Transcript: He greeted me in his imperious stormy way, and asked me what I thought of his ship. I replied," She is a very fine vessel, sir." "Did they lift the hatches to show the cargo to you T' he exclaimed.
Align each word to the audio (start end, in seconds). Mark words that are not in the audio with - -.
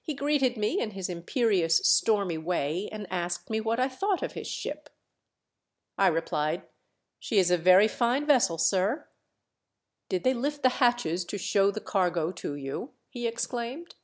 He 0.00 0.14
greeted 0.14 0.56
me 0.56 0.78
in 0.80 0.92
his 0.92 1.08
imperious 1.08 1.78
stormy 1.78 2.38
way, 2.38 2.88
and 2.92 3.08
asked 3.10 3.50
me 3.50 3.60
what 3.60 3.80
I 3.80 3.88
thought 3.88 4.22
of 4.22 4.34
his 4.34 4.46
ship. 4.46 4.88
I 5.98 6.06
replied," 6.06 6.68
She 7.18 7.36
is 7.38 7.50
a 7.50 7.58
very 7.58 7.88
fine 7.88 8.24
vessel, 8.26 8.58
sir." 8.58 9.08
"Did 10.08 10.22
they 10.22 10.34
lift 10.34 10.62
the 10.62 10.68
hatches 10.78 11.24
to 11.24 11.36
show 11.36 11.72
the 11.72 11.80
cargo 11.80 12.30
to 12.30 12.54
you 12.54 12.92
T' 13.12 13.22
he 13.22 13.26
exclaimed. 13.26 13.96